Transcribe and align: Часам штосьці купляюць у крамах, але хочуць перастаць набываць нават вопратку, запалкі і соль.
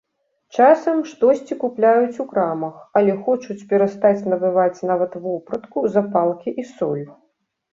Часам 0.59 1.01
штосьці 1.09 1.57
купляюць 1.63 2.21
у 2.23 2.25
крамах, 2.31 2.79
але 3.01 3.13
хочуць 3.27 3.59
перастаць 3.75 4.25
набываць 4.35 4.85
нават 4.93 5.19
вопратку, 5.27 5.85
запалкі 5.99 6.49
і 6.65 6.67
соль. 6.75 7.07